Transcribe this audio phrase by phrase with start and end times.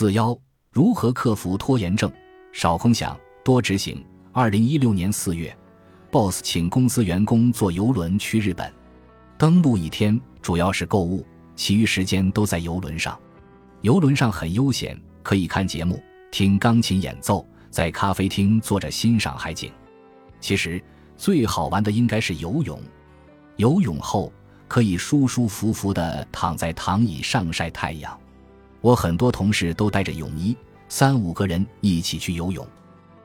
[0.00, 0.34] 四幺，
[0.72, 2.10] 如何克服拖延症？
[2.54, 3.14] 少空想，
[3.44, 4.02] 多执行。
[4.32, 5.54] 二零一六年四月
[6.10, 8.72] ，BOSS 请公司员工坐游轮去日本，
[9.36, 11.22] 登陆一天，主要是购物，
[11.54, 13.20] 其余时间都在游轮上。
[13.82, 19.70] 游轮上很悠闲，可以看节目、听钢琴演奏，在咖啡厅坐着欣赏海景。
[20.40, 20.82] 其实
[21.18, 22.80] 最好玩的应该是游泳，
[23.56, 24.32] 游泳后
[24.66, 28.18] 可以舒舒服服地躺在躺椅上晒太阳。
[28.80, 30.56] 我很多同事都带着泳衣，
[30.88, 32.66] 三五个人一起去游泳。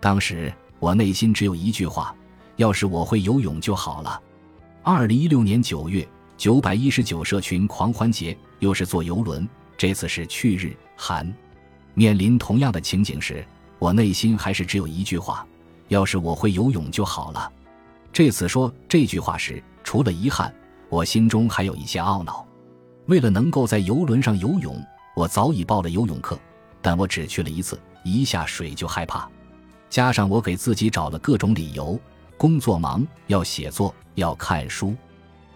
[0.00, 2.14] 当时我内心只有一句话：
[2.56, 4.20] 要是我会游泳就好了。
[4.82, 6.06] 二零一六年九月，
[6.36, 11.32] 九百一十九社群狂欢节，又是坐游轮，这次是去日韩。
[11.94, 13.46] 面临同样的情景时，
[13.78, 15.46] 我内心还是只有一句话：
[15.88, 17.50] 要是我会游泳就好了。
[18.12, 20.52] 这次说这句话时，除了遗憾，
[20.88, 22.44] 我心中还有一些懊恼。
[23.06, 24.84] 为了能够在游轮上游泳。
[25.16, 26.38] 我早已报了游泳课，
[26.82, 29.26] 但我只去了一次，一下水就害怕。
[29.88, 31.98] 加上我给自己找了各种理由，
[32.36, 34.94] 工作忙，要写作，要看书。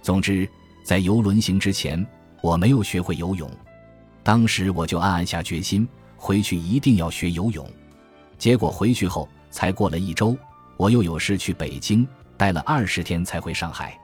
[0.01, 0.49] 总之，
[0.83, 2.05] 在游轮行之前，
[2.41, 3.51] 我没有学会游泳。
[4.23, 7.71] 当时我就暗暗下决心，回去一定要学游泳。
[8.39, 10.35] 结果回去后，才过了一周，
[10.79, 13.95] 我又有事去北京，待了二十天才回上海。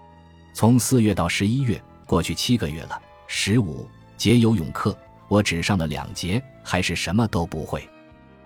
[0.53, 3.01] 从四月到十一月，过去七个月了。
[3.27, 4.95] 十五节游泳课。
[5.29, 7.89] 我只上了两节，还是什么都不会。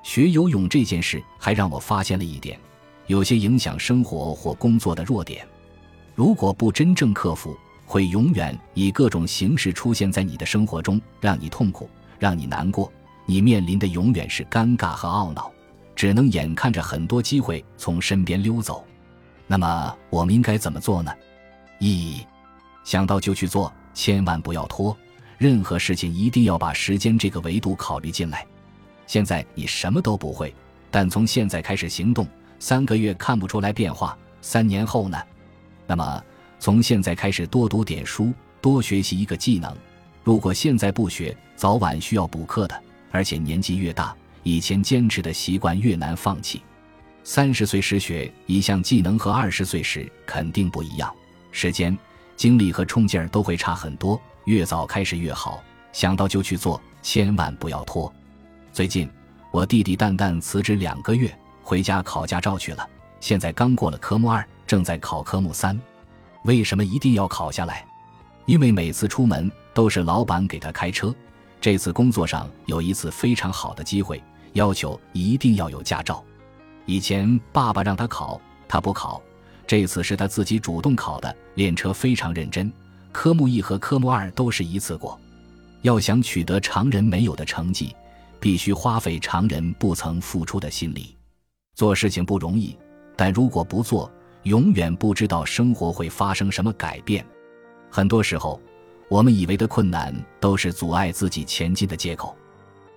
[0.03, 2.59] 学游泳这件事还让我发现了一点，
[3.07, 5.47] 有些影响生活或工作的弱点。
[6.15, 7.57] 如果不真正克服，
[7.87, 12.91] 会永远以各种形式出现在你的生活中，让你痛苦，让你难过。
[13.27, 15.53] 你面临的永远是尴尬和懊恼，
[15.95, 18.85] 只能眼看着很多机会从身边溜走。
[19.47, 21.13] 那么我们应该怎么做呢？
[21.79, 22.25] 一
[22.85, 24.97] 想到就去做，千万不要拖。
[25.41, 28.47] 任何事情一定要把时间这个维度考虑进来。
[29.07, 30.55] 现在你什么都不会，
[30.91, 35.17] 但从现在开始行动，三个月看不出来变化，三年后呢？
[35.87, 36.23] 那么
[36.59, 39.75] 从现在开始多读点书，多学习一个技能。
[40.23, 42.83] 如果现在不学，早晚需要补课的。
[43.11, 46.61] 而且年纪越大，以前坚持的习惯越难放弃。
[47.25, 51.11] 三十岁时学一项技能和二十岁时肯定不一样，
[51.51, 51.97] 时间、
[52.37, 54.21] 精力和冲劲儿都会差很多。
[54.51, 55.63] 越早开始越好，
[55.93, 58.13] 想到就去做，千万不要拖。
[58.73, 59.09] 最近
[59.53, 62.85] 我弟弟蛋蛋辞职两个月，回家考驾照去了。
[63.21, 65.81] 现在刚过了科目二，正在考科目三。
[66.43, 67.87] 为什么一定要考下来？
[68.45, 71.15] 因为每次出门都是老板给他开车。
[71.61, 74.21] 这次工作上有一次非常好的机会，
[74.55, 76.25] 要求一定要有驾照。
[76.87, 79.23] 以前爸爸让他考，他不考。
[79.65, 82.73] 这次是他自己主动考的，练车非常认真。
[83.13, 85.19] 科目一和科目二都是一次过，
[85.83, 87.95] 要想取得常人没有的成绩，
[88.39, 91.17] 必须花费常人不曾付出的心力。
[91.75, 92.77] 做事情不容易，
[93.17, 94.11] 但如果不做，
[94.45, 97.25] 永远不知道生活会发生什么改变。
[97.91, 98.61] 很多时候，
[99.09, 102.37] 我们以为的困难都是阻碍自己前进的借口。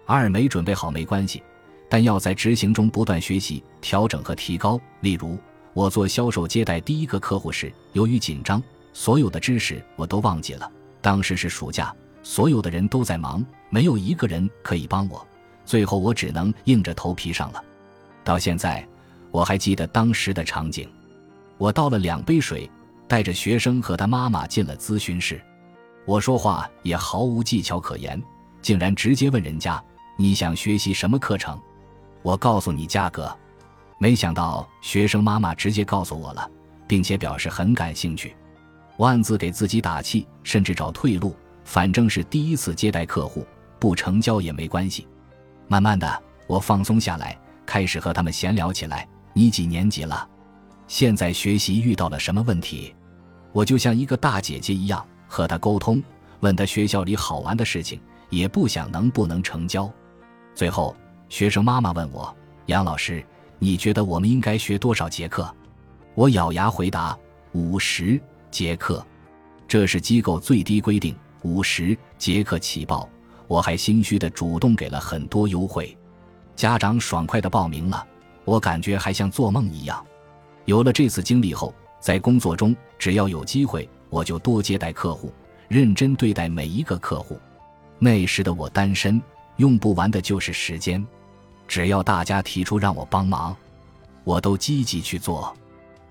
[0.06, 1.42] 二没准备好没关系，
[1.90, 4.80] 但要在执行中不断学习、调整和提高。
[5.02, 5.38] 例如，
[5.74, 8.62] 我做销售接待第一个客户时，由于紧张。
[8.94, 10.72] 所有的知识我都忘记了。
[11.02, 15.26] 当时是暑假，所有的人都在忙，没有一个人可以帮我。
[15.66, 17.64] 最后我只能硬着头皮上了。
[18.24, 18.88] 到现在，
[19.32, 20.90] 我还记得当时的场景。
[21.58, 22.70] 我倒了两杯水，
[23.08, 25.42] 带着学生和他妈妈进了咨询室。
[26.06, 28.22] 我说话也毫无技巧可言，
[28.62, 29.82] 竟然直接问人家
[30.18, 31.60] ：“你想学习什么课程？
[32.22, 33.34] 我告诉你价格。”
[34.00, 36.50] 没想到学生妈妈直接告诉我了，
[36.88, 38.36] 并且表示很感兴趣。
[38.96, 41.36] 我暗自给自己打气，甚至找退路。
[41.66, 43.48] 反正是第一次接待客户，
[43.80, 45.08] 不成交也没关系。
[45.68, 49.08] 慢慢的，我放松下来，开始和他们闲聊起来。
[49.34, 50.28] 你几年级了？
[50.88, 52.94] 现在学习遇到了什么问题？
[53.54, 56.04] 我就像一个大姐姐一样和他沟通，
[56.42, 58.00] 问他学校里好玩的事情，
[58.30, 59.90] 也不想能不能成交。
[60.54, 60.96] 最后，
[61.30, 62.36] 学生妈妈问我
[62.68, 63.26] ：“杨老师，
[63.58, 65.50] 你觉得我们应该学多少节课？”
[66.14, 67.18] 我咬牙回答
[67.54, 68.22] ：“五十。”
[68.54, 69.04] 节课，
[69.68, 73.10] 这是机构最低规定，五十杰克起报。
[73.48, 75.98] 我还心虚的主动给了很多优惠，
[76.56, 78.06] 家长爽快的报名了。
[78.46, 80.06] 我感觉还像做梦一样。
[80.66, 85.34] 有了这次经历后，在工作中只要有机会，我就多接待客户，
[85.68, 87.40] 认真对待每一个客户。
[87.98, 89.20] 那时的我单身，
[89.58, 91.04] 用不完的就是时间，
[91.68, 93.56] 只要大家提出让我帮忙，
[94.24, 95.52] 我都积极去做。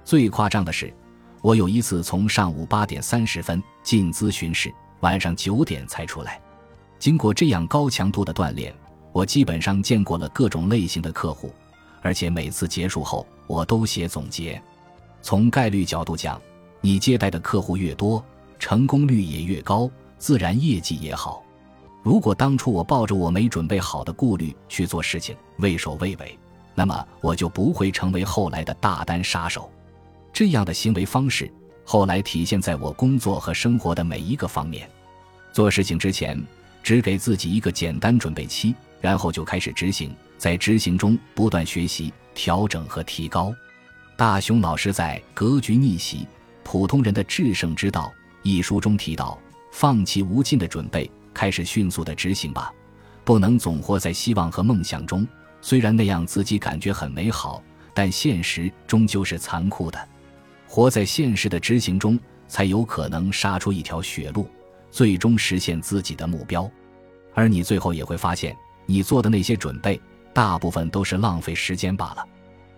[0.05, 0.93] 最夸张的是。
[1.43, 6.41] 我有一次从上午八点三十分进咨询室，晚上九点才出来。
[7.01, 8.73] 经过这样高强度的锻炼，
[9.11, 11.53] 我基本上见过了各种类型的客户，
[12.01, 14.63] 而且每次结束后我都写总结。
[15.21, 16.41] 从概率角度讲，
[16.81, 18.25] 你接待的客户越多，
[18.61, 21.43] 成功率也越高，自然业绩也好。
[22.05, 26.39] 如果当初我抱着我没准备好的顾虑去做事情，畏首畏尾，
[26.77, 29.69] 那么我就不会成为后来的大单杀手。
[30.33, 31.51] 这样的行为方式
[31.85, 34.89] 后来体现在我工作和生活的每一个方面。
[35.53, 36.43] 做事情之前，
[36.83, 43.55] 只给自己一个简单准备期，然后就开始执行，在执行中不断学习、调整和提高。
[44.17, 46.27] 大雄老师在《格局逆袭：
[46.65, 48.11] 普通人的制胜之道》
[48.43, 49.39] 一书中提到：
[49.73, 51.11] 放弃无尽的准备。
[51.35, 52.71] 开始迅速的执行吧，
[53.25, 55.27] 不能总活在希望和梦想中。
[55.63, 57.63] 虽然那样自己感觉很美好，
[57.95, 60.09] 但现实终究是残酷的。
[60.75, 64.49] 活在现实的执行中，才有可能杀出一条血路，
[64.91, 66.67] 最终实现自己的目标。
[67.35, 70.01] 而你最后也会发现，你做的那些准备，
[70.33, 72.27] 大部分都是浪费时间罢了。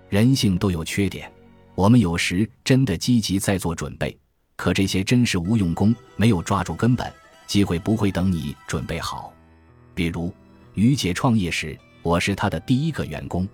[0.08, 1.31] 人性都有缺点，
[1.76, 4.19] 我们有时真的积极在做准备，
[4.56, 7.08] 可这些真是无用功，没有抓住根本。
[7.47, 9.32] 机会不会等你准备好，
[9.94, 10.35] 比如
[10.75, 13.47] 于姐创业时，我是她的第一个员工，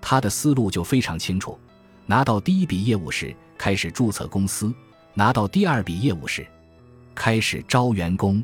[0.00, 1.56] 她的思路就非常清楚。
[2.04, 4.72] 拿到第一笔业务时，开始注册公司；
[5.14, 6.46] 拿到第二笔业务时，
[7.14, 8.42] 开始招员工。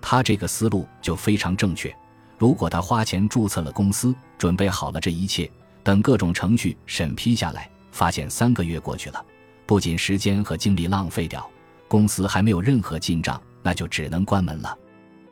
[0.00, 1.94] 他这个思路就非常正确。
[2.38, 5.50] 如果他花钱注册了公司，准备好了这一切，
[5.82, 9.24] 等各种程序审批下来，发现三个月过去了，
[9.64, 11.48] 不仅时间和精力浪费掉，
[11.88, 13.40] 公司还没有任何进账。
[13.64, 14.76] 那就只能关门了。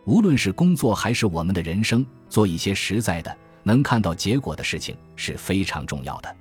[0.05, 6.33] 无论是工作还是我们的人生，做一些实在的、能看到结果的事情是非常重要的。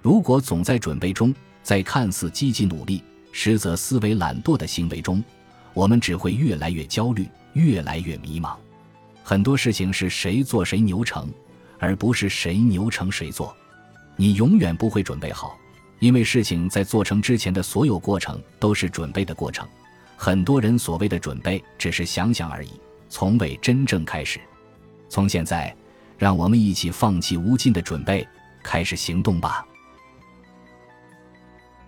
[0.00, 1.34] 如果总在准备中，
[1.66, 3.02] 在看似积极努力，
[3.32, 5.20] 实则思维懒惰的行为中，
[5.74, 8.54] 我们只会越来越焦虑，越来越迷茫。
[9.24, 11.28] 很多事情是谁做谁牛成，
[11.80, 13.52] 而不是谁牛成谁做。
[14.14, 15.58] 你永远不会准备好，
[15.98, 19.66] 因为事情在做成之前的所有过程都是准备的过程。
[20.16, 22.70] 很多人所谓的准备，只是想想而已，
[23.08, 24.38] 从未真正开始。
[25.08, 25.74] 从现在，
[26.16, 28.24] 让我们一起放弃无尽的准备，
[28.62, 29.66] 开始行动吧。